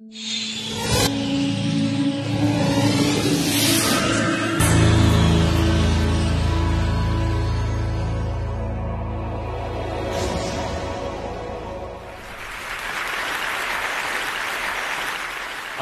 I 0.00 0.06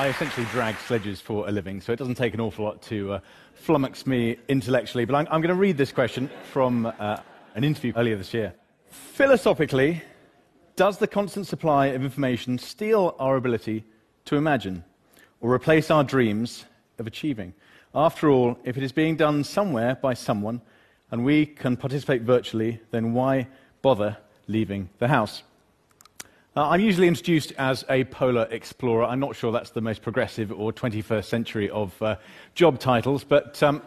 essentially 0.09 0.47
drag 0.47 0.77
sledges 0.79 1.21
for 1.21 1.47
a 1.49 1.53
living, 1.53 1.81
so 1.81 1.93
it 1.93 1.97
doesn't 2.01 2.17
take 2.17 2.35
an 2.35 2.41
awful 2.41 2.65
lot 2.65 2.83
to 2.83 3.13
uh, 3.13 3.21
flummox 3.65 4.05
me 4.05 4.37
intellectually. 4.49 5.05
But 5.05 5.15
I'm, 5.15 5.29
I'm 5.31 5.41
going 5.41 5.55
to 5.55 5.55
read 5.55 5.77
this 5.77 5.93
question 5.93 6.29
from 6.51 6.87
uh, 6.87 7.19
an 7.55 7.63
interview 7.63 7.93
earlier 7.95 8.17
this 8.17 8.35
year. 8.35 8.53
Philosophically, 8.91 10.03
does 10.75 10.99
the 10.99 11.07
constant 11.07 11.47
supply 11.47 11.87
of 11.87 12.03
information 12.03 12.59
steal 12.59 13.15
our 13.21 13.37
ability 13.37 13.85
to 14.29 14.37
imagine 14.37 14.85
or 15.41 15.53
replace 15.53 15.91
our 15.91 16.05
dreams 16.05 16.65
of 16.99 17.07
achieving? 17.07 17.55
After 17.95 18.31
all, 18.31 18.59
if 18.65 18.77
it 18.77 18.83
is 18.83 18.93
being 18.93 19.17
done 19.17 19.43
somewhere 19.43 19.95
by 19.97 20.15
someone 20.15 20.61
and 21.11 21.25
we 21.25 21.47
can 21.47 21.77
participate 21.77 22.23
virtually, 22.23 22.81
then 22.91 23.15
why 23.15 23.49
bother 23.81 24.19
leaving 24.47 24.91
the 24.99 25.09
house? 25.09 25.43
Uh, 26.55 26.69
I'm 26.69 26.81
usually 26.81 27.09
introduced 27.09 27.53
as 27.57 27.85
a 27.89 28.05
polar 28.05 28.47
explorer. 28.51 29.05
I'm 29.05 29.21
not 29.21 29.37
sure 29.37 29.53
that's 29.53 29.71
the 29.71 29.81
most 29.81 30.03
progressive 30.03 30.53
or 30.53 30.73
21st 30.73 31.25
century 31.25 31.71
of 31.71 32.01
uh, 32.03 32.17
job 32.55 32.79
titles, 32.79 33.25
but 33.25 33.63
um, 33.63 33.81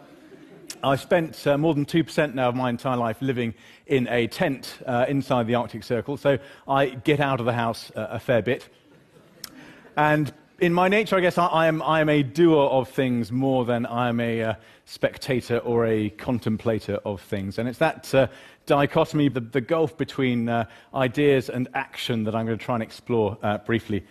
I've 0.82 1.00
spent 1.00 1.46
uh, 1.46 1.56
more 1.56 1.74
than 1.74 1.86
2% 1.86 2.34
now 2.34 2.48
of 2.48 2.56
my 2.56 2.70
entire 2.70 2.96
life 2.96 3.18
living 3.20 3.54
in 3.86 4.08
a 4.08 4.26
tent 4.26 4.78
uh, 4.86 5.04
inside 5.08 5.46
the 5.46 5.54
Arctic 5.54 5.84
Circle, 5.84 6.16
so 6.16 6.38
I 6.66 6.86
get 6.86 7.20
out 7.20 7.38
of 7.38 7.46
the 7.46 7.52
house 7.52 7.92
a 7.94 8.18
fair 8.18 8.42
bit. 8.42 8.68
And 9.96 10.32
in 10.62 10.72
my 10.72 10.86
nature, 10.86 11.16
I 11.16 11.20
guess 11.20 11.38
I, 11.38 11.46
I, 11.46 11.66
am, 11.66 11.82
I 11.82 12.00
am 12.00 12.08
a 12.08 12.22
doer 12.22 12.68
of 12.68 12.88
things 12.88 13.32
more 13.32 13.64
than 13.64 13.84
I 13.84 14.08
am 14.08 14.20
a 14.20 14.42
uh, 14.42 14.54
spectator 14.84 15.58
or 15.58 15.86
a 15.86 16.10
contemplator 16.10 17.00
of 17.04 17.20
things. 17.20 17.58
And 17.58 17.68
it's 17.68 17.80
that 17.80 18.14
uh, 18.14 18.28
dichotomy, 18.66 19.28
the, 19.28 19.40
the 19.40 19.60
gulf 19.60 19.98
between 19.98 20.48
uh, 20.48 20.66
ideas 20.94 21.50
and 21.50 21.66
action 21.74 22.22
that 22.24 22.36
I'm 22.36 22.46
going 22.46 22.56
to 22.56 22.64
try 22.64 22.76
and 22.76 22.82
explore 22.82 23.36
uh, 23.42 23.58
briefly. 23.58 24.04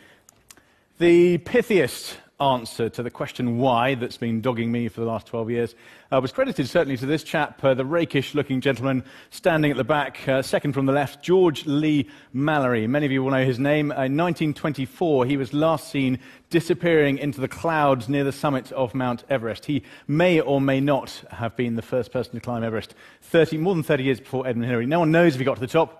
The 0.97 1.37
pithiest 1.37 2.17
answer 2.41 2.89
to 2.89 3.03
the 3.03 3.11
question 3.11 3.59
why 3.59 3.95
that's 3.95 4.17
been 4.17 4.41
dogging 4.41 4.71
me 4.71 4.87
for 4.87 5.01
the 5.01 5.05
last 5.05 5.27
12 5.27 5.51
years 5.51 5.75
uh, 6.11 6.19
was 6.19 6.31
credited 6.31 6.67
certainly 6.67 6.97
to 6.97 7.05
this 7.05 7.23
chap, 7.23 7.63
uh, 7.63 7.73
the 7.73 7.85
rakish 7.85 8.33
looking 8.33 8.59
gentleman 8.59 9.03
standing 9.29 9.71
at 9.71 9.77
the 9.77 9.83
back, 9.83 10.27
uh, 10.27 10.41
second 10.41 10.73
from 10.73 10.85
the 10.85 10.91
left, 10.91 11.23
George 11.23 11.65
Leigh 11.65 12.07
Mallory. 12.33 12.87
Many 12.87 13.05
of 13.05 13.11
you 13.11 13.23
will 13.23 13.31
know 13.31 13.45
his 13.45 13.59
name. 13.59 13.91
Uh, 13.91 14.05
in 14.05 14.17
1924, 14.17 15.25
he 15.25 15.37
was 15.37 15.53
last 15.53 15.89
seen 15.89 16.19
disappearing 16.49 17.17
into 17.19 17.39
the 17.39 17.47
clouds 17.47 18.09
near 18.09 18.23
the 18.23 18.31
summit 18.31 18.71
of 18.71 18.95
Mount 18.95 19.23
Everest. 19.29 19.65
He 19.65 19.83
may 20.07 20.41
or 20.41 20.59
may 20.59 20.81
not 20.81 21.23
have 21.31 21.55
been 21.55 21.75
the 21.75 21.81
first 21.81 22.11
person 22.11 22.33
to 22.33 22.39
climb 22.39 22.63
Everest 22.63 22.95
30, 23.21 23.57
more 23.57 23.75
than 23.75 23.83
30 23.83 24.03
years 24.03 24.19
before 24.19 24.47
Edmund 24.47 24.65
Hillary. 24.65 24.87
No 24.87 24.99
one 24.99 25.11
knows 25.11 25.35
if 25.35 25.39
he 25.39 25.45
got 25.45 25.55
to 25.55 25.61
the 25.61 25.67
top. 25.67 25.99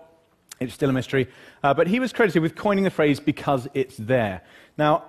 It's 0.60 0.74
still 0.74 0.90
a 0.90 0.92
mystery. 0.92 1.28
Uh, 1.62 1.74
but 1.74 1.86
he 1.86 1.98
was 1.98 2.12
credited 2.12 2.42
with 2.42 2.54
coining 2.54 2.84
the 2.84 2.90
phrase 2.90 3.18
because 3.18 3.66
it's 3.74 3.96
there. 3.96 4.42
Now, 4.76 5.04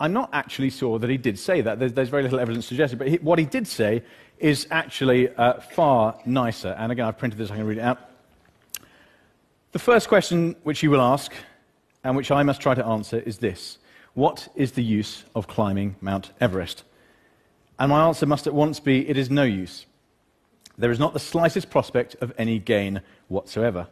I'm 0.00 0.12
not 0.12 0.30
actually 0.32 0.70
sure 0.70 0.98
that 0.98 1.10
he 1.10 1.16
did 1.16 1.38
say 1.38 1.60
that. 1.60 1.78
There's, 1.78 1.92
there's 1.92 2.08
very 2.08 2.22
little 2.22 2.38
evidence 2.38 2.66
suggested. 2.66 2.98
But 2.98 3.08
he, 3.08 3.16
what 3.16 3.38
he 3.38 3.44
did 3.44 3.66
say 3.66 4.02
is 4.38 4.66
actually 4.70 5.28
uh, 5.34 5.54
far 5.54 6.18
nicer. 6.24 6.76
And 6.78 6.92
again, 6.92 7.06
I've 7.06 7.18
printed 7.18 7.38
this, 7.38 7.50
I 7.50 7.56
can 7.56 7.66
read 7.66 7.78
it 7.78 7.82
out. 7.82 7.98
The 9.72 9.78
first 9.78 10.08
question 10.08 10.56
which 10.62 10.82
you 10.82 10.90
will 10.90 11.00
ask, 11.00 11.32
and 12.04 12.16
which 12.16 12.30
I 12.30 12.42
must 12.42 12.60
try 12.60 12.74
to 12.74 12.86
answer, 12.86 13.18
is 13.18 13.38
this 13.38 13.78
What 14.14 14.48
is 14.54 14.72
the 14.72 14.84
use 14.84 15.24
of 15.34 15.48
climbing 15.48 15.96
Mount 16.00 16.30
Everest? 16.40 16.84
And 17.78 17.90
my 17.90 18.06
answer 18.06 18.26
must 18.26 18.46
at 18.46 18.54
once 18.54 18.80
be 18.80 19.08
it 19.08 19.16
is 19.16 19.30
no 19.30 19.42
use. 19.42 19.86
There 20.78 20.90
is 20.92 20.98
not 21.00 21.12
the 21.12 21.20
slightest 21.20 21.70
prospect 21.70 22.14
of 22.20 22.32
any 22.38 22.60
gain 22.60 23.02
whatsoever. 23.26 23.88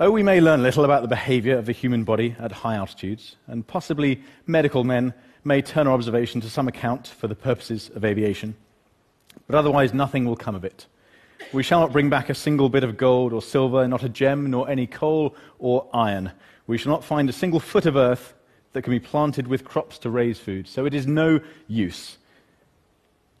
Oh, 0.00 0.10
we 0.10 0.22
may 0.22 0.40
learn 0.40 0.60
a 0.60 0.62
little 0.62 0.84
about 0.84 1.02
the 1.02 1.08
behavior 1.08 1.58
of 1.58 1.66
the 1.66 1.72
human 1.72 2.04
body 2.04 2.36
at 2.38 2.52
high 2.52 2.76
altitudes, 2.76 3.36
and 3.46 3.66
possibly 3.66 4.22
medical 4.46 4.84
men 4.84 5.14
may 5.48 5.62
turn 5.62 5.88
our 5.88 5.94
observation 5.94 6.40
to 6.42 6.50
some 6.50 6.68
account 6.68 7.08
for 7.08 7.26
the 7.26 7.34
purposes 7.34 7.90
of 7.94 8.04
aviation. 8.04 8.54
But 9.48 9.56
otherwise, 9.56 9.92
nothing 9.92 10.26
will 10.26 10.36
come 10.36 10.54
of 10.54 10.64
it. 10.64 10.86
We 11.52 11.62
shall 11.62 11.80
not 11.80 11.92
bring 11.92 12.10
back 12.10 12.28
a 12.28 12.34
single 12.34 12.68
bit 12.68 12.84
of 12.84 12.96
gold 12.96 13.32
or 13.32 13.40
silver, 13.40 13.88
not 13.88 14.04
a 14.04 14.08
gem, 14.08 14.50
nor 14.50 14.68
any 14.68 14.86
coal 14.86 15.34
or 15.58 15.88
iron. 15.92 16.32
We 16.66 16.76
shall 16.76 16.92
not 16.92 17.02
find 17.02 17.28
a 17.28 17.32
single 17.32 17.60
foot 17.60 17.86
of 17.86 17.96
earth 17.96 18.34
that 18.74 18.82
can 18.82 18.90
be 18.90 19.00
planted 19.00 19.48
with 19.48 19.64
crops 19.64 19.98
to 20.00 20.10
raise 20.10 20.38
food. 20.38 20.68
So 20.68 20.84
it 20.84 20.92
is 20.92 21.06
no 21.06 21.40
use. 21.66 22.18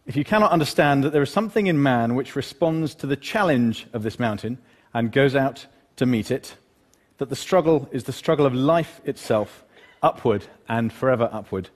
If 0.06 0.16
you 0.16 0.24
cannot 0.24 0.52
understand 0.52 1.04
that 1.04 1.12
there 1.12 1.22
is 1.22 1.30
something 1.30 1.66
in 1.66 1.82
man 1.82 2.14
which 2.14 2.34
responds 2.34 2.94
to 2.96 3.06
the 3.06 3.16
challenge 3.16 3.86
of 3.92 4.02
this 4.02 4.18
mountain 4.18 4.56
and 4.94 5.12
goes 5.12 5.36
out 5.36 5.66
to 5.96 6.06
meet 6.06 6.30
it, 6.30 6.56
that 7.18 7.28
the 7.28 7.36
struggle 7.36 7.86
is 7.92 8.04
the 8.04 8.12
struggle 8.12 8.46
of 8.46 8.54
life 8.54 9.02
itself, 9.04 9.64
upward 10.02 10.46
and 10.66 10.90
forever 10.90 11.28
upward, 11.30 11.68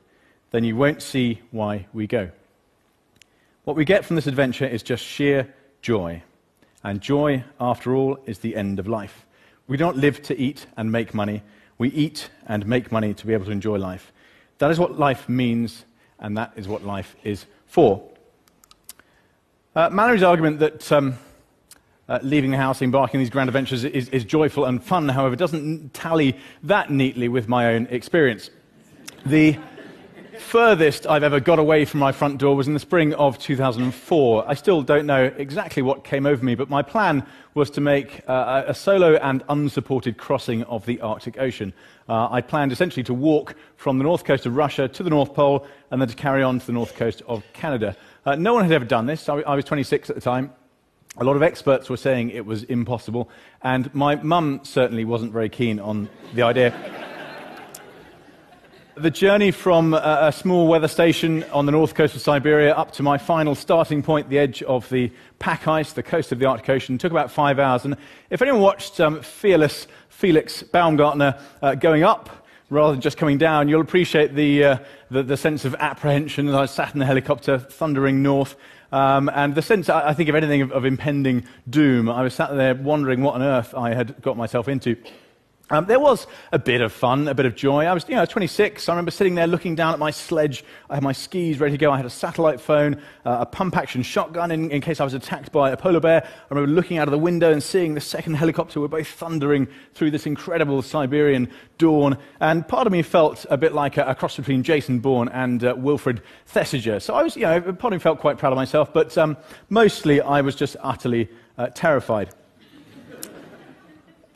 then 0.52 0.64
you 0.64 0.76
won't 0.76 1.02
see 1.02 1.40
why 1.50 1.86
we 1.92 2.06
go. 2.06 2.30
What 3.64 3.76
we 3.76 3.84
get 3.84 4.04
from 4.04 4.16
this 4.16 4.26
adventure 4.26 4.66
is 4.66 4.82
just 4.82 5.04
sheer 5.04 5.52
joy. 5.80 6.22
And 6.84 7.00
joy, 7.00 7.44
after 7.60 7.94
all, 7.94 8.18
is 8.26 8.38
the 8.40 8.56
end 8.56 8.78
of 8.78 8.86
life. 8.86 9.24
We 9.66 9.76
don't 9.76 9.96
live 9.96 10.22
to 10.22 10.38
eat 10.38 10.66
and 10.76 10.92
make 10.92 11.14
money. 11.14 11.42
We 11.78 11.88
eat 11.90 12.28
and 12.46 12.66
make 12.66 12.92
money 12.92 13.14
to 13.14 13.26
be 13.26 13.32
able 13.32 13.46
to 13.46 13.50
enjoy 13.50 13.78
life. 13.78 14.12
That 14.58 14.70
is 14.70 14.78
what 14.78 14.98
life 14.98 15.28
means, 15.28 15.84
and 16.18 16.36
that 16.36 16.52
is 16.56 16.68
what 16.68 16.84
life 16.84 17.16
is 17.24 17.46
for. 17.66 18.02
Uh, 19.74 19.88
Mallory's 19.90 20.22
argument 20.22 20.58
that 20.58 20.92
um, 20.92 21.14
uh, 22.08 22.18
leaving 22.22 22.50
the 22.50 22.58
house, 22.58 22.82
embarking 22.82 23.18
on 23.18 23.22
these 23.22 23.30
grand 23.30 23.48
adventures 23.48 23.84
is, 23.84 24.08
is 24.10 24.24
joyful 24.24 24.66
and 24.66 24.82
fun, 24.82 25.08
however, 25.08 25.34
doesn't 25.34 25.94
tally 25.94 26.36
that 26.64 26.90
neatly 26.90 27.28
with 27.28 27.48
my 27.48 27.74
own 27.74 27.86
experience. 27.90 28.50
The 29.24 29.56
furthest 30.42 31.06
I've 31.06 31.22
ever 31.22 31.40
got 31.40 31.58
away 31.58 31.84
from 31.86 32.00
my 32.00 32.12
front 32.12 32.38
door 32.38 32.54
was 32.54 32.66
in 32.66 32.74
the 32.74 32.80
spring 32.80 33.14
of 33.14 33.38
2004. 33.38 34.44
I 34.46 34.54
still 34.54 34.82
don't 34.82 35.06
know 35.06 35.32
exactly 35.36 35.82
what 35.82 36.04
came 36.04 36.26
over 36.26 36.44
me, 36.44 36.54
but 36.54 36.68
my 36.68 36.82
plan 36.82 37.24
was 37.54 37.70
to 37.70 37.80
make 37.80 38.20
uh, 38.28 38.64
a 38.66 38.74
solo 38.74 39.14
and 39.14 39.42
unsupported 39.48 40.18
crossing 40.18 40.64
of 40.64 40.84
the 40.84 41.00
Arctic 41.00 41.38
Ocean. 41.38 41.72
Uh, 42.08 42.28
I 42.30 42.40
planned 42.40 42.72
essentially 42.72 43.04
to 43.04 43.14
walk 43.14 43.54
from 43.76 43.98
the 43.98 44.04
north 44.04 44.24
coast 44.24 44.44
of 44.44 44.56
Russia 44.56 44.88
to 44.88 45.02
the 45.02 45.10
North 45.10 45.32
Pole 45.32 45.66
and 45.90 46.00
then 46.00 46.08
to 46.08 46.16
carry 46.16 46.42
on 46.42 46.58
to 46.58 46.66
the 46.66 46.72
north 46.72 46.94
coast 46.96 47.22
of 47.26 47.42
Canada. 47.52 47.96
Uh, 48.26 48.34
no 48.34 48.52
one 48.52 48.64
had 48.64 48.72
ever 48.72 48.84
done 48.84 49.06
this. 49.06 49.28
I, 49.28 49.36
I 49.36 49.54
was 49.54 49.64
26 49.64 50.10
at 50.10 50.16
the 50.16 50.22
time. 50.22 50.52
A 51.18 51.24
lot 51.24 51.36
of 51.36 51.42
experts 51.42 51.88
were 51.88 51.96
saying 51.96 52.30
it 52.30 52.44
was 52.44 52.64
impossible, 52.64 53.30
and 53.62 53.94
my 53.94 54.16
mum 54.16 54.60
certainly 54.64 55.04
wasn't 55.04 55.32
very 55.32 55.48
keen 55.48 55.78
on 55.78 56.08
the 56.34 56.42
idea. 56.42 57.01
The 58.96 59.10
journey 59.10 59.50
from 59.50 59.94
a, 59.94 60.18
a, 60.22 60.32
small 60.32 60.66
weather 60.66 60.88
station 60.88 61.44
on 61.44 61.66
the 61.66 61.72
north 61.72 61.94
coast 61.94 62.14
of 62.14 62.20
Siberia 62.20 62.74
up 62.74 62.92
to 62.92 63.02
my 63.02 63.16
final 63.16 63.54
starting 63.54 64.02
point, 64.02 64.28
the 64.28 64.38
edge 64.38 64.62
of 64.62 64.88
the 64.90 65.10
pack 65.38 65.66
ice, 65.66 65.92
the 65.92 66.02
coast 66.02 66.32
of 66.32 66.38
the 66.38 66.46
Arctic 66.46 66.68
Ocean, 66.68 66.98
took 66.98 67.10
about 67.10 67.30
five 67.30 67.58
hours. 67.58 67.84
And 67.84 67.96
if 68.30 68.42
anyone 68.42 68.60
watched 68.60 69.00
um, 69.00 69.22
Fearless 69.22 69.86
Felix 70.08 70.62
Baumgartner 70.62 71.40
uh, 71.62 71.74
going 71.74 72.02
up 72.02 72.46
rather 72.68 72.92
than 72.92 73.00
just 73.00 73.16
coming 73.16 73.38
down, 73.38 73.68
you'll 73.68 73.80
appreciate 73.80 74.34
the, 74.34 74.64
uh, 74.64 74.78
the, 75.10 75.22
the, 75.22 75.36
sense 75.36 75.64
of 75.64 75.74
apprehension 75.76 76.48
as 76.48 76.54
I 76.54 76.66
sat 76.66 76.92
in 76.92 76.98
the 76.98 77.06
helicopter 77.06 77.58
thundering 77.58 78.22
north. 78.22 78.56
Um, 78.92 79.30
and 79.34 79.54
the 79.54 79.62
sense, 79.62 79.88
I 79.88 80.12
think, 80.12 80.28
of 80.28 80.34
anything 80.34 80.60
of, 80.60 80.70
of 80.70 80.84
impending 80.84 81.44
doom. 81.68 82.10
I 82.10 82.22
was 82.22 82.34
sat 82.34 82.54
there 82.54 82.74
wondering 82.74 83.22
what 83.22 83.36
on 83.36 83.42
earth 83.42 83.74
I 83.74 83.94
had 83.94 84.20
got 84.20 84.36
myself 84.36 84.68
into. 84.68 84.96
Um, 85.70 85.86
there 85.86 86.00
was 86.00 86.26
a 86.50 86.58
bit 86.58 86.82
of 86.82 86.92
fun, 86.92 87.28
a 87.28 87.34
bit 87.34 87.46
of 87.46 87.54
joy. 87.54 87.86
I 87.86 87.94
was, 87.94 88.06
you 88.06 88.14
know, 88.14 88.26
26. 88.26 88.88
I 88.88 88.92
remember 88.92 89.10
sitting 89.10 89.36
there 89.36 89.46
looking 89.46 89.74
down 89.74 89.94
at 89.94 89.98
my 89.98 90.10
sledge. 90.10 90.64
I 90.90 90.94
had 90.94 91.02
my 91.02 91.12
skis 91.12 91.60
ready 91.60 91.72
to 91.72 91.78
go. 91.78 91.90
I 91.90 91.96
had 91.96 92.04
a 92.04 92.10
satellite 92.10 92.60
phone, 92.60 92.96
uh, 93.24 93.38
a 93.40 93.46
pump 93.46 93.76
action 93.76 94.02
shotgun 94.02 94.50
in, 94.50 94.70
in, 94.70 94.82
case 94.82 95.00
I 95.00 95.04
was 95.04 95.14
attacked 95.14 95.50
by 95.50 95.70
a 95.70 95.76
polar 95.76 96.00
bear. 96.00 96.24
I 96.24 96.54
remember 96.54 96.70
looking 96.72 96.98
out 96.98 97.08
of 97.08 97.12
the 97.12 97.18
window 97.18 97.52
and 97.52 97.62
seeing 97.62 97.94
the 97.94 98.02
second 98.02 98.34
helicopter. 98.34 98.80
We're 98.80 98.88
both 98.88 99.08
thundering 99.08 99.66
through 99.94 100.10
this 100.10 100.26
incredible 100.26 100.82
Siberian 100.82 101.48
dawn. 101.78 102.18
And 102.40 102.68
part 102.68 102.86
of 102.86 102.92
me 102.92 103.00
felt 103.00 103.46
a 103.48 103.56
bit 103.56 103.72
like 103.72 103.96
a, 103.96 104.04
a 104.04 104.14
cross 104.14 104.36
between 104.36 104.62
Jason 104.62 104.98
Bourne 104.98 105.28
and 105.30 105.64
uh, 105.64 105.74
Wilfred 105.76 106.20
Thesiger. 106.52 107.00
So 107.00 107.14
I 107.14 107.22
was, 107.22 107.34
you 107.34 107.42
know, 107.42 107.60
part 107.60 107.94
of 107.94 107.98
me 107.98 107.98
felt 107.98 108.18
quite 108.18 108.36
proud 108.36 108.52
of 108.52 108.56
myself, 108.56 108.92
but 108.92 109.16
um, 109.16 109.38
mostly 109.70 110.20
I 110.20 110.42
was 110.42 110.54
just 110.54 110.76
utterly 110.82 111.30
uh, 111.56 111.68
terrified. 111.68 112.30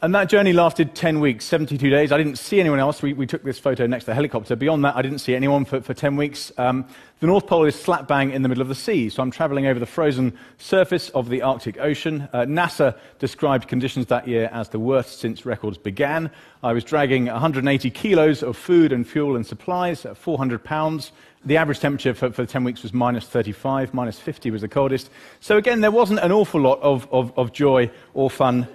And 0.03 0.15
that 0.15 0.29
journey 0.29 0.53
lasted 0.53 0.95
10 0.95 1.21
weeks, 1.21 1.47
72 1.47 1.89
days. 1.89 2.13
I 2.13 2.19
didn't 2.19 2.37
see 2.37 2.61
anyone 2.61 2.79
else. 2.79 3.01
We, 3.01 3.15
we 3.15 3.27
took 3.27 3.43
this 3.43 3.59
photo 3.59 3.87
next 3.87 4.05
to 4.05 4.11
the 4.11 4.15
helicopter. 4.15 4.55
Beyond 4.55 4.85
that, 4.85 4.95
I 4.95 5.01
didn't 5.01 5.21
see 5.21 5.35
anyone 5.35 5.65
for, 5.65 5.81
for 5.81 5.95
10 5.95 6.17
weeks. 6.17 6.53
Um, 6.59 6.85
the 7.21 7.27
North 7.27 7.47
Pole 7.47 7.65
is 7.65 7.81
slap 7.81 8.07
bang 8.07 8.31
in 8.31 8.43
the 8.43 8.49
middle 8.51 8.61
of 8.61 8.69
the 8.69 8.75
sea, 8.75 9.09
so 9.09 9.23
I'm 9.23 9.31
traveling 9.31 9.65
over 9.67 9.81
the 9.81 9.87
frozen 9.87 10.37
surface 10.59 11.09
of 11.11 11.31
the 11.31 11.41
Arctic 11.41 11.81
Ocean. 11.81 12.29
Uh, 12.35 12.41
NASA 12.41 12.99
described 13.19 13.69
conditions 13.69 14.05
that 14.07 14.29
year 14.29 14.51
as 14.53 14.69
the 14.69 14.79
worst 14.79 15.19
since 15.19 15.47
records 15.47 15.79
began. 15.79 16.31
I 16.63 16.75
was 16.75 16.85
dragging 16.85 17.25
180 17.25 17.91
kilos 17.91 18.43
of 18.43 18.55
food 18.55 18.93
and 18.93 19.09
fuel 19.09 19.35
and 19.35 19.47
supplies, 19.47 20.05
400 20.15 20.63
pounds. 20.63 21.11
The 21.47 21.57
average 21.57 21.81
temperature 21.81 22.13
for, 22.13 22.31
for 22.33 22.45
10 22.45 22.65
weeks 22.65 22.83
was 22.83 22.93
minus 22.93 23.25
35, 23.29 23.95
minus 23.95 24.19
50 24.19 24.51
was 24.51 24.61
the 24.61 24.69
coldest. 24.69 25.09
So 25.41 25.57
again, 25.57 25.81
there 25.81 25.91
wasn't 25.91 26.21
an 26.21 26.33
awful 26.33 26.61
lot 26.61 26.81
of, 26.83 27.09
of, 27.11 27.33
of 27.39 27.55
joy 27.55 27.91
or 28.13 28.29
fun 28.29 28.69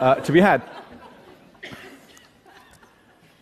uh, 0.00 0.16
to 0.16 0.32
be 0.32 0.40
had. 0.40 0.62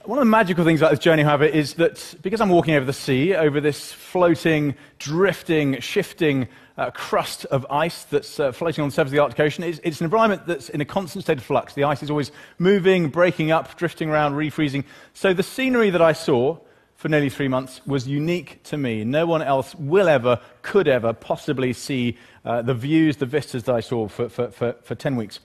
One 0.04 0.18
of 0.18 0.24
the 0.24 0.30
magical 0.30 0.64
things 0.64 0.80
about 0.80 0.90
this 0.90 1.00
journey, 1.00 1.22
however, 1.22 1.44
is 1.44 1.74
that 1.74 2.14
because 2.22 2.40
I'm 2.40 2.48
walking 2.48 2.74
over 2.74 2.86
the 2.86 2.94
sea, 2.94 3.34
over 3.34 3.60
this 3.60 3.92
floating, 3.92 4.74
drifting, 4.98 5.80
shifting 5.80 6.48
uh, 6.78 6.90
crust 6.92 7.44
of 7.46 7.66
ice 7.68 8.04
that's 8.04 8.40
uh, 8.40 8.50
floating 8.52 8.82
on 8.82 8.88
the 8.88 8.94
surface 8.94 9.10
of 9.10 9.12
the 9.12 9.18
Arctic 9.18 9.40
Ocean, 9.40 9.64
it's, 9.64 9.80
it's, 9.84 10.00
an 10.00 10.04
environment 10.04 10.46
that's 10.46 10.70
in 10.70 10.80
a 10.80 10.84
constant 10.84 11.24
state 11.24 11.36
of 11.36 11.44
flux. 11.44 11.74
The 11.74 11.84
ice 11.84 12.02
is 12.02 12.10
always 12.10 12.32
moving, 12.58 13.10
breaking 13.10 13.50
up, 13.50 13.76
drifting 13.76 14.08
around, 14.08 14.34
refreezing. 14.34 14.84
So 15.12 15.34
the 15.34 15.42
scenery 15.42 15.90
that 15.90 16.00
I 16.00 16.12
saw 16.12 16.58
for 16.94 17.08
nearly 17.08 17.28
three 17.28 17.48
months 17.48 17.82
was 17.86 18.08
unique 18.08 18.62
to 18.64 18.78
me. 18.78 19.04
No 19.04 19.26
one 19.26 19.42
else 19.42 19.74
will 19.74 20.08
ever, 20.08 20.40
could 20.62 20.88
ever 20.88 21.12
possibly 21.12 21.72
see 21.74 22.16
uh, 22.44 22.62
the 22.62 22.74
views, 22.74 23.18
the 23.18 23.26
vistas 23.26 23.64
that 23.64 23.74
I 23.74 23.80
saw 23.80 24.08
for, 24.08 24.28
for, 24.30 24.50
for, 24.50 24.72
for 24.82 24.94
10 24.94 25.16
weeks. 25.16 25.40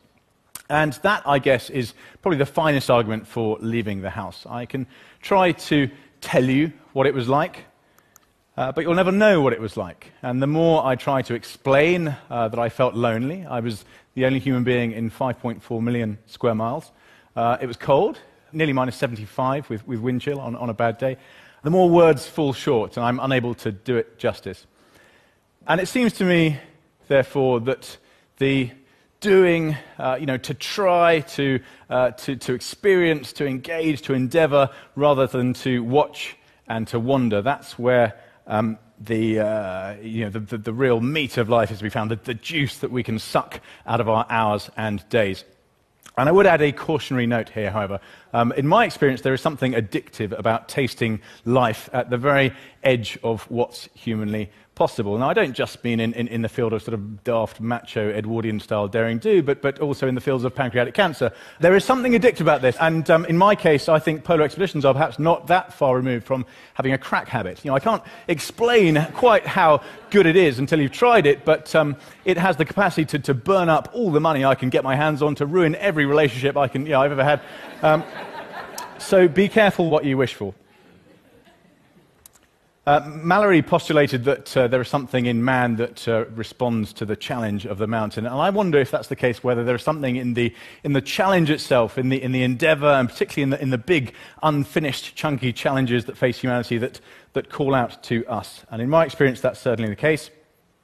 And 0.70 0.94
that, 1.04 1.24
I 1.26 1.40
guess, 1.40 1.70
is 1.70 1.94
probably 2.22 2.38
the 2.38 2.46
finest 2.46 2.90
argument 2.90 3.28
for 3.28 3.58
leaving 3.60 4.02
the 4.02 4.10
house. 4.10 4.46
I 4.50 4.66
can 4.66 4.88
try 5.22 5.52
to 5.52 5.90
tell 6.22 6.44
you 6.44 6.72
what 6.94 7.06
it 7.06 7.14
was 7.14 7.28
like, 7.28 7.66
uh, 8.56 8.72
but 8.72 8.82
you'll 8.82 8.96
never 8.96 9.12
know 9.12 9.42
what 9.42 9.54
it 9.54 9.60
was 9.60 9.76
like. 9.76 10.12
And 10.22 10.42
the 10.42 10.48
more 10.48 10.86
I 10.86 10.96
try 10.96 11.22
to 11.24 11.34
explain 11.34 12.16
uh, 12.30 12.48
that 12.48 12.60
I 12.60 12.70
felt 12.70 12.96
lonely, 12.96 13.46
I 13.46 13.60
was 13.60 13.84
the 14.16 14.26
only 14.26 14.40
human 14.40 14.64
being 14.64 14.92
in 14.92 15.12
5.4 15.12 15.82
million 15.82 16.18
square 16.28 16.56
miles. 16.56 16.92
Uh, 17.36 17.58
it 17.60 17.66
was 17.66 17.78
cold, 17.78 18.20
nearly 18.52 18.74
minus 18.74 18.96
75 18.96 19.70
with, 19.70 19.88
with 19.88 20.00
wind 20.00 20.22
chill 20.22 20.40
on, 20.40 20.56
on 20.56 20.70
a 20.70 20.74
bad 20.74 20.98
day. 20.98 21.18
The 21.64 21.72
more 21.72 21.90
words 21.90 22.28
fall 22.28 22.54
short, 22.54 22.98
and 22.98 23.06
I'm 23.06 23.20
unable 23.20 23.56
to 23.56 23.72
do 23.72 23.98
it 23.98 24.20
justice. 24.20 24.66
And 25.68 25.80
it 25.80 25.88
seems 25.88 26.14
to 26.14 26.26
me, 26.26 26.60
therefore, 27.08 27.62
that 27.62 27.98
the 28.38 28.72
doing, 29.24 29.78
uh, 29.98 30.18
you 30.20 30.26
know, 30.26 30.36
to 30.36 30.54
try, 30.54 31.22
to, 31.22 31.62
uh, 31.90 32.12
to, 32.12 32.36
to 32.36 32.54
experience, 32.54 33.32
to 33.32 33.48
engage, 33.48 34.02
to 34.02 34.14
endeavor, 34.14 34.70
rather 34.98 35.26
than 35.26 35.54
to 35.54 35.82
watch 35.82 36.36
and 36.68 36.86
to 36.90 37.00
wonder. 37.00 37.42
That's 37.42 37.80
where 37.80 38.20
um, 38.48 38.78
the, 39.00 39.40
uh, 39.40 39.96
you 40.02 40.26
know, 40.26 40.30
the, 40.30 40.40
the, 40.42 40.58
the, 40.58 40.74
real 40.74 41.00
meat 41.00 41.38
of 41.38 41.48
life 41.48 41.72
is 41.72 41.78
to 41.78 41.84
be 41.84 41.90
found, 41.90 42.12
the, 42.12 42.18
the 42.18 42.34
juice 42.34 42.80
that 42.80 42.92
we 42.92 43.02
can 43.02 43.18
suck 43.18 43.62
out 43.88 44.02
of 44.02 44.10
our 44.10 44.26
hours 44.30 44.70
and 44.76 45.08
days. 45.08 45.46
And 46.18 46.28
I 46.28 46.32
would 46.34 46.46
add 46.46 46.62
a 46.62 46.74
cautionary 46.74 47.26
note 47.26 47.48
here, 47.48 47.72
however. 47.72 48.02
Um, 48.34 48.52
in 48.52 48.68
my 48.68 48.84
experience, 48.84 49.22
there 49.22 49.34
is 49.34 49.42
something 49.42 49.72
addictive 49.72 50.38
about 50.38 50.68
tasting 50.68 51.22
life 51.46 51.90
at 51.94 52.10
the 52.10 52.18
very 52.18 52.54
edge 52.84 53.18
of 53.24 53.50
what's 53.50 53.88
humanly 53.96 54.52
possible. 54.76 55.18
Now, 55.18 55.30
I 55.30 55.34
don't 55.34 55.54
just 55.54 55.84
mean 55.84 56.00
in, 56.00 56.14
in, 56.14 56.28
in, 56.28 56.42
the 56.42 56.50
field 56.50 56.74
of 56.74 56.82
sort 56.82 56.96
of 56.96 57.24
daft, 57.24 57.62
macho, 57.62 58.10
Edwardian 58.10 58.60
style 58.60 58.88
daring 58.88 59.20
do, 59.20 59.44
but, 59.44 59.62
but 59.62 59.80
also 59.80 60.08
in 60.08 60.16
the 60.16 60.22
fields 60.22 60.44
of 60.44 60.56
pancreatic 60.56 60.94
cancer. 60.94 61.32
There 61.60 61.76
is 61.76 61.86
something 61.86 62.14
addictive 62.14 62.42
about 62.42 62.62
this. 62.62 62.76
And 62.80 63.08
um, 63.10 63.26
in 63.26 63.38
my 63.38 63.56
case, 63.56 63.88
I 63.88 64.00
think 64.00 64.24
polar 64.24 64.42
expeditions 64.44 64.84
are 64.84 64.94
perhaps 64.94 65.20
not 65.20 65.48
that 65.48 65.74
far 65.74 65.96
removed 65.96 66.26
from 66.26 66.46
having 66.74 66.92
a 66.92 66.98
crack 66.98 67.28
habit. 67.28 67.64
You 67.64 67.70
know, 67.70 67.76
I 67.76 67.80
can't 67.80 68.04
explain 68.28 69.06
quite 69.14 69.46
how 69.46 69.84
good 70.10 70.26
it 70.26 70.36
is 70.36 70.58
until 70.58 70.82
you've 70.82 70.92
tried 70.92 71.28
it, 71.28 71.46
but 71.46 71.74
um, 71.76 71.96
it 72.26 72.38
has 72.38 72.58
the 72.58 72.66
capacity 72.66 73.06
to, 73.06 73.20
to 73.20 73.34
burn 73.34 73.70
up 73.70 73.90
all 73.94 74.12
the 74.12 74.22
money 74.22 74.44
I 74.44 74.56
can 74.56 74.70
get 74.70 74.84
my 74.84 74.96
hands 74.96 75.22
on, 75.22 75.36
to 75.36 75.46
ruin 75.46 75.76
every 75.76 76.06
relationship 76.06 76.58
I 76.58 76.68
can, 76.68 76.86
you 76.86 76.94
know, 76.94 77.02
I've 77.02 77.12
ever 77.12 77.24
had. 77.24 77.42
Um, 77.84 78.04
so 78.98 79.28
be 79.28 79.50
careful 79.50 79.90
what 79.90 80.06
you 80.06 80.18
wish 80.18 80.34
for. 80.34 80.54
Uh, 82.86 83.00
Mallory 83.16 83.62
postulated 83.62 84.26
that 84.26 84.58
uh, 84.58 84.68
there 84.68 84.82
is 84.82 84.90
something 84.90 85.26
in 85.26 85.46
man 85.46 85.78
that 85.78 86.06
uh, 86.06 86.26
responds 86.36 86.92
to 86.92 87.06
the 87.06 87.16
challenge 87.16 87.66
of 87.66 87.78
the 87.78 87.88
mountain. 87.88 88.26
And 88.26 88.36
I 88.36 88.50
wonder 88.50 88.78
if 88.78 88.92
that's 88.92 89.08
the 89.08 89.16
case, 89.16 89.42
whether 89.42 89.64
there 89.64 89.76
is 89.76 89.84
something 89.84 90.18
in 90.18 90.34
the, 90.34 90.54
in 90.84 90.92
the 90.92 91.02
challenge 91.02 91.50
itself, 91.50 91.98
in 91.98 92.10
the, 92.10 92.22
in 92.22 92.34
the 92.34 92.44
endeavor, 92.44 92.88
and 92.88 93.08
particularly 93.08 93.44
in 93.44 93.50
the, 93.52 93.62
in 93.62 93.70
the 93.70 93.78
big, 93.78 94.14
unfinished, 94.42 95.16
chunky 95.16 95.54
challenges 95.54 96.04
that 96.06 96.18
face 96.18 96.40
humanity 96.40 96.78
that, 96.78 97.00
that 97.32 97.50
call 97.50 97.74
out 97.74 98.04
to 98.04 98.26
us. 98.28 98.66
And 98.70 98.82
in 98.82 98.90
my 98.90 99.06
experience, 99.06 99.40
that's 99.40 99.62
certainly 99.62 99.90
the 99.90 99.96
case. 99.96 100.30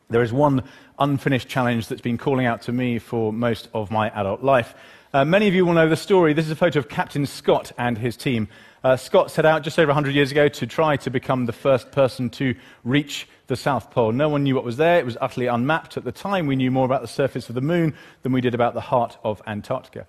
There 0.10 0.24
is 0.24 0.32
one 0.32 0.64
unfinished 1.00 1.50
challenge 1.50 1.90
that's 1.90 2.02
been 2.02 2.18
calling 2.18 2.46
out 2.46 2.62
to 2.62 2.72
me 2.72 3.00
for 3.00 3.34
most 3.34 3.68
of 3.74 3.92
my 3.92 4.10
adult 4.12 4.42
life. 4.42 4.74
Uh, 5.14 5.26
many 5.26 5.50
of 5.50 5.54
you 5.54 5.66
will 5.66 5.74
know 5.74 5.90
the 5.90 5.98
story. 5.98 6.32
This 6.32 6.46
is 6.46 6.52
a 6.52 6.56
photo 6.56 6.80
of 6.80 6.88
Captain 6.88 7.26
Scott 7.26 7.74
and 7.78 7.98
his 7.98 8.16
team. 8.16 8.48
Uh, 8.82 8.96
Scott 8.96 9.30
set 9.30 9.46
out 9.46 9.62
just 9.62 9.78
over 9.78 9.90
100 9.90 10.16
years 10.16 10.32
ago 10.32 10.48
to 10.48 10.66
try 10.66 10.96
to 10.96 11.10
become 11.10 11.46
the 11.46 11.52
first 11.52 11.92
person 11.92 12.30
to 12.30 12.56
reach 12.86 13.28
the 13.48 13.58
South 13.58 13.92
Pole. 13.92 14.14
No 14.14 14.30
one 14.30 14.44
knew 14.44 14.56
what 14.56 14.64
was 14.64 14.78
there. 14.78 15.00
It 15.00 15.06
was 15.06 15.18
utterly 15.20 15.48
unmapped. 15.48 15.98
At 15.98 16.06
the 16.06 16.14
time, 16.14 16.48
we 16.48 16.56
knew 16.56 16.72
more 16.72 16.86
about 16.86 17.02
the 17.02 17.08
surface 17.08 17.50
of 17.50 17.56
the 17.56 17.62
moon 17.62 17.94
than 18.24 18.32
we 18.32 18.40
did 18.40 18.56
about 18.56 18.74
the 18.74 18.82
heart 18.82 19.18
of 19.24 19.42
Antarctica. 19.46 20.08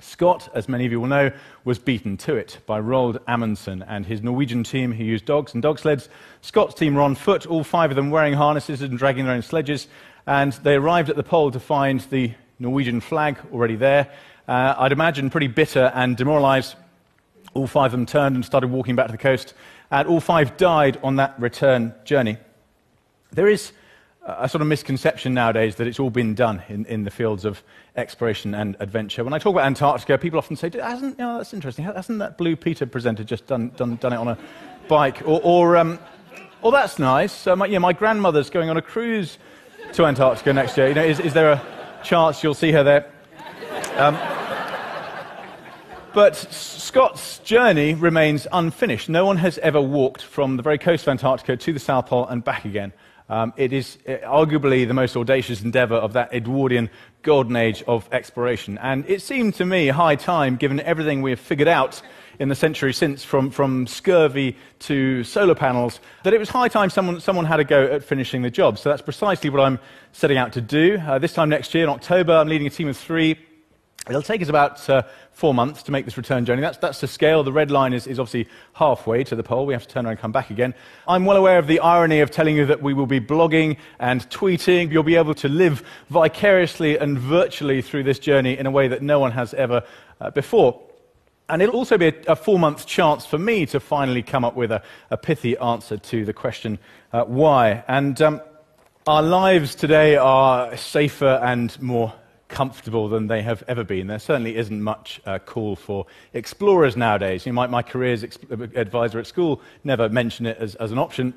Scott, 0.00 0.50
as 0.54 0.68
many 0.68 0.84
of 0.84 0.92
you 0.92 1.00
will 1.00 1.08
know, 1.08 1.32
was 1.64 1.78
beaten 1.78 2.16
to 2.18 2.36
it 2.36 2.58
by 2.66 2.78
Roald 2.78 3.20
Amundsen 3.26 3.82
and 3.82 4.04
his 4.04 4.22
Norwegian 4.22 4.64
team 4.64 4.92
who 4.92 5.02
used 5.02 5.24
dogs 5.24 5.54
and 5.54 5.62
dog 5.62 5.78
sleds. 5.78 6.10
Scott's 6.42 6.74
team 6.74 6.94
were 6.94 7.00
on 7.00 7.14
foot, 7.14 7.46
all 7.46 7.64
five 7.64 7.90
of 7.90 7.96
them 7.96 8.10
wearing 8.10 8.34
harnesses 8.34 8.82
and 8.82 8.98
dragging 8.98 9.24
their 9.24 9.34
own 9.34 9.42
sledges, 9.42 9.88
and 10.26 10.52
they 10.52 10.74
arrived 10.74 11.08
at 11.08 11.16
the 11.16 11.22
pole 11.22 11.50
to 11.50 11.58
find 11.58 12.00
the 12.10 12.32
Norwegian 12.58 13.00
flag 13.00 13.38
already 13.52 13.76
there. 13.76 14.10
Uh, 14.46 14.74
I'd 14.78 14.92
imagine 14.92 15.30
pretty 15.30 15.48
bitter 15.48 15.90
and 15.94 16.16
demoralized 16.16 16.76
all 17.58 17.66
five 17.66 17.92
of 17.92 17.98
them 17.98 18.06
turned 18.06 18.36
and 18.36 18.44
started 18.44 18.70
walking 18.70 18.96
back 18.96 19.06
to 19.06 19.12
the 19.12 19.18
coast, 19.18 19.54
and 19.90 20.08
all 20.08 20.20
five 20.20 20.56
died 20.56 20.98
on 21.02 21.16
that 21.16 21.38
return 21.38 21.94
journey. 22.04 22.38
There 23.32 23.48
is 23.48 23.72
a 24.28 24.48
sort 24.48 24.60
of 24.60 24.68
misconception 24.68 25.32
nowadays 25.32 25.76
that 25.76 25.86
it's 25.86 25.98
all 25.98 26.10
been 26.10 26.34
done 26.34 26.62
in, 26.68 26.84
in 26.86 27.04
the 27.04 27.10
fields 27.10 27.46
of 27.46 27.62
exploration 27.96 28.54
and 28.54 28.76
adventure. 28.78 29.24
When 29.24 29.32
I 29.32 29.38
talk 29.38 29.54
about 29.54 29.64
Antarctica, 29.64 30.18
people 30.18 30.38
often 30.38 30.54
say, 30.54 30.70
hasn't, 30.74 31.18
you 31.18 31.24
know, 31.24 31.38
that's 31.38 31.54
interesting, 31.54 31.86
hasn't 31.86 32.18
that 32.18 32.36
Blue 32.36 32.54
Peter 32.54 32.84
presenter 32.84 33.24
just 33.24 33.46
done, 33.46 33.70
done, 33.76 33.96
done 33.96 34.12
it 34.12 34.16
on 34.16 34.28
a 34.28 34.38
bike? 34.88 35.22
Or, 35.24 35.40
or, 35.42 35.76
um, 35.78 35.98
or 36.60 36.72
that's 36.72 36.98
nice, 36.98 37.46
uh, 37.46 37.56
my, 37.56 37.66
yeah, 37.66 37.78
my 37.78 37.94
grandmother's 37.94 38.50
going 38.50 38.68
on 38.68 38.76
a 38.76 38.82
cruise 38.82 39.38
to 39.94 40.04
Antarctica 40.04 40.52
next 40.52 40.76
year. 40.76 40.88
You 40.88 40.94
know, 40.94 41.04
is, 41.04 41.20
is 41.20 41.32
there 41.32 41.52
a 41.52 41.62
chance 42.04 42.42
you'll 42.42 42.54
see 42.54 42.72
her 42.72 42.84
there? 42.84 43.10
Um, 43.96 44.37
but 46.14 46.36
Scott's 46.36 47.38
journey 47.40 47.94
remains 47.94 48.46
unfinished. 48.52 49.08
No 49.08 49.24
one 49.26 49.36
has 49.38 49.58
ever 49.58 49.80
walked 49.80 50.22
from 50.22 50.56
the 50.56 50.62
very 50.62 50.78
coast 50.78 51.04
of 51.04 51.08
Antarctica 51.08 51.56
to 51.56 51.72
the 51.72 51.78
South 51.78 52.06
Pole 52.06 52.26
and 52.26 52.42
back 52.42 52.64
again. 52.64 52.92
Um, 53.28 53.52
it 53.56 53.72
is 53.72 53.98
uh, 54.08 54.12
arguably 54.24 54.88
the 54.88 54.94
most 54.94 55.16
audacious 55.16 55.62
endeavor 55.62 55.96
of 55.96 56.14
that 56.14 56.32
Edwardian 56.32 56.88
golden 57.22 57.56
age 57.56 57.82
of 57.86 58.08
exploration. 58.10 58.78
And 58.78 59.04
it 59.08 59.20
seemed 59.20 59.54
to 59.56 59.66
me 59.66 59.88
high 59.88 60.16
time, 60.16 60.56
given 60.56 60.80
everything 60.80 61.20
we 61.20 61.30
have 61.30 61.40
figured 61.40 61.68
out 61.68 62.00
in 62.38 62.48
the 62.48 62.54
century 62.54 62.94
since, 62.94 63.24
from, 63.24 63.50
from 63.50 63.86
scurvy 63.86 64.56
to 64.78 65.24
solar 65.24 65.54
panels, 65.54 66.00
that 66.24 66.32
it 66.32 66.38
was 66.38 66.48
high 66.48 66.68
time 66.68 66.88
someone, 66.88 67.20
someone 67.20 67.44
had 67.44 67.60
a 67.60 67.64
go 67.64 67.84
at 67.84 68.02
finishing 68.02 68.42
the 68.42 68.50
job. 68.50 68.78
So 68.78 68.88
that's 68.88 69.02
precisely 69.02 69.50
what 69.50 69.60
I'm 69.60 69.78
setting 70.12 70.38
out 70.38 70.52
to 70.54 70.60
do. 70.60 70.96
Uh, 70.98 71.18
this 71.18 71.34
time 71.34 71.50
next 71.50 71.74
year, 71.74 71.84
in 71.84 71.90
October, 71.90 72.32
I'm 72.32 72.48
leading 72.48 72.66
a 72.66 72.70
team 72.70 72.88
of 72.88 72.96
three 72.96 73.36
It'll 74.08 74.22
take 74.22 74.40
us 74.40 74.48
about 74.48 74.88
uh, 74.88 75.02
four 75.32 75.52
months 75.52 75.82
to 75.84 75.92
make 75.92 76.04
this 76.04 76.16
return 76.16 76.44
journey. 76.44 76.62
That's, 76.62 76.78
that's 76.78 77.00
the 77.00 77.06
scale. 77.06 77.44
The 77.44 77.52
red 77.52 77.70
line 77.70 77.92
is, 77.92 78.06
is 78.06 78.18
obviously 78.18 78.50
halfway 78.72 79.22
to 79.24 79.36
the 79.36 79.42
pole. 79.42 79.66
We 79.66 79.74
have 79.74 79.86
to 79.86 79.88
turn 79.88 80.06
around 80.06 80.12
and 80.12 80.20
come 80.20 80.32
back 80.32 80.50
again. 80.50 80.74
I'm 81.06 81.24
well 81.26 81.36
aware 81.36 81.58
of 81.58 81.66
the 81.66 81.80
irony 81.80 82.20
of 82.20 82.30
telling 82.30 82.56
you 82.56 82.66
that 82.66 82.82
we 82.82 82.94
will 82.94 83.06
be 83.06 83.20
blogging 83.20 83.76
and 83.98 84.28
tweeting. 84.30 84.90
You'll 84.90 85.02
be 85.02 85.16
able 85.16 85.34
to 85.34 85.48
live 85.48 85.82
vicariously 86.08 86.98
and 86.98 87.18
virtually 87.18 87.82
through 87.82 88.04
this 88.04 88.18
journey 88.18 88.56
in 88.56 88.66
a 88.66 88.70
way 88.70 88.88
that 88.88 89.02
no 89.02 89.18
one 89.18 89.32
has 89.32 89.52
ever 89.54 89.82
uh, 90.20 90.30
before. 90.30 90.80
And 91.50 91.62
it'll 91.62 91.76
also 91.76 91.96
be 91.96 92.08
a, 92.08 92.14
a 92.28 92.36
four 92.36 92.58
month 92.58 92.86
chance 92.86 93.26
for 93.26 93.38
me 93.38 93.66
to 93.66 93.80
finally 93.80 94.22
come 94.22 94.44
up 94.44 94.54
with 94.54 94.70
a, 94.70 94.82
a 95.10 95.16
pithy 95.16 95.56
answer 95.58 95.96
to 95.96 96.24
the 96.24 96.32
question 96.32 96.78
uh, 97.12 97.24
why. 97.24 97.84
And 97.88 98.20
um, 98.20 98.40
our 99.06 99.22
lives 99.22 99.74
today 99.74 100.16
are 100.16 100.76
safer 100.76 101.40
and 101.42 101.80
more 101.80 102.12
comfortable 102.48 103.08
than 103.08 103.26
they 103.26 103.42
have 103.42 103.62
ever 103.68 103.84
been. 103.84 104.06
There 104.06 104.18
certainly 104.18 104.56
isn't 104.56 104.82
much 104.82 105.20
uh, 105.26 105.38
call 105.38 105.76
for 105.76 106.06
explorers 106.32 106.96
nowadays. 106.96 107.46
You 107.46 107.52
my, 107.52 107.66
my 107.66 107.82
career 107.82 108.12
as 108.14 108.22
advisor 108.22 109.18
at 109.18 109.26
school 109.26 109.60
never 109.84 110.08
mentioned 110.08 110.48
it 110.48 110.56
as, 110.58 110.74
as 110.76 110.90
an 110.90 110.98
option. 110.98 111.34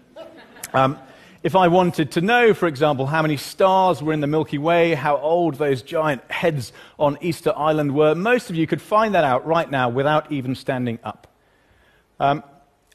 Um, 0.73 0.97
if 1.43 1.55
I 1.55 1.67
wanted 1.69 2.11
to 2.11 2.21
know, 2.21 2.53
for 2.53 2.67
example, 2.67 3.07
how 3.07 3.23
many 3.23 3.35
stars 3.35 4.03
were 4.03 4.13
in 4.13 4.21
the 4.21 4.27
Milky 4.27 4.59
Way, 4.59 4.93
how 4.93 5.17
old 5.17 5.55
those 5.55 5.81
giant 5.81 6.21
heads 6.29 6.71
on 6.99 7.17
Easter 7.19 7.51
Island 7.57 7.95
were, 7.95 8.13
most 8.13 8.51
of 8.51 8.55
you 8.55 8.67
could 8.67 8.81
find 8.81 9.15
that 9.15 9.23
out 9.23 9.45
right 9.45 9.69
now 9.69 9.89
without 9.89 10.31
even 10.31 10.53
standing 10.53 10.99
up. 11.03 11.27
Um, 12.19 12.43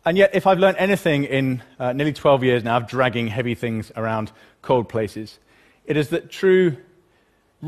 and 0.05 0.17
yet, 0.17 0.31
if 0.33 0.47
I've 0.47 0.61
learned 0.61 0.77
anything 0.79 1.25
in 1.25 1.61
uh, 1.81 1.93
nearly 1.93 2.13
12 2.13 2.45
years 2.45 2.63
now 2.63 2.77
of 2.77 2.87
dragging 2.87 3.27
heavy 3.27 3.57
things 3.57 3.91
around 3.97 4.31
cold 4.63 4.89
places, 4.89 5.41
it 5.85 5.97
is 5.97 6.11
that 6.11 6.31
true, 6.31 6.77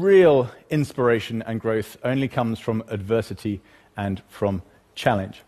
real 0.00 0.50
inspiration 0.70 1.42
and 1.42 1.60
growth 1.60 1.96
only 2.04 2.28
comes 2.28 2.58
from 2.58 2.82
adversity 2.88 3.60
and 3.96 4.22
from 4.28 4.62
challenge 4.94 5.42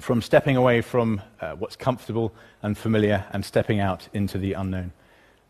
from 0.00 0.22
stepping 0.22 0.56
away 0.56 0.80
from 0.80 1.20
uh, 1.40 1.52
what's 1.52 1.76
comfortable 1.76 2.32
and 2.62 2.76
familiar 2.76 3.24
and 3.32 3.44
stepping 3.44 3.80
out 3.80 4.08
into 4.12 4.38
the 4.38 4.54
unknown. 4.54 4.92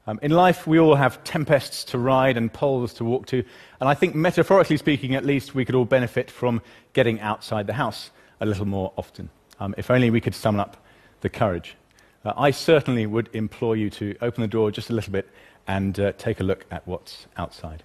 Um, 0.07 0.19
in 0.23 0.33
life, 0.33 0.67
we 0.67 0.79
all 0.79 0.97
have 0.97 1.23
tempests 1.25 1.85
to 1.85 1.99
ride 1.99 2.37
and 2.37 2.53
poles 2.53 2.93
to 2.95 3.05
walk 3.05 3.27
to, 3.27 3.45
and 3.81 3.89
I 3.89 3.95
think, 3.95 4.15
metaphorically 4.15 4.77
speaking, 4.77 5.15
at 5.15 5.25
least, 5.25 5.55
we 5.55 5.65
could 5.65 5.75
all 5.75 5.85
benefit 5.85 6.31
from 6.31 6.63
getting 6.95 7.21
outside 7.21 7.67
the 7.67 7.75
house 7.75 8.11
a 8.41 8.47
little 8.47 8.67
more 8.67 8.93
often. 8.97 9.31
Um, 9.61 9.75
if 9.79 9.91
only 9.91 10.11
we 10.11 10.21
could 10.21 10.35
summon 10.35 10.61
up 10.61 10.79
the 11.21 11.29
courage. 11.29 11.77
Uh, 12.25 12.33
I 12.37 12.51
certainly 12.51 13.07
would 13.07 13.29
implore 13.35 13.77
you 13.77 13.91
to 13.91 14.17
open 14.21 14.41
the 14.41 14.49
door 14.49 14.71
just 14.71 14.91
a 14.91 14.95
little 14.95 15.13
bit 15.13 15.29
and 15.69 16.01
uh, 16.01 16.13
take 16.13 16.41
a 16.41 16.45
look 16.45 16.65
at 16.71 16.87
what's 16.87 17.27
outside. 17.37 17.85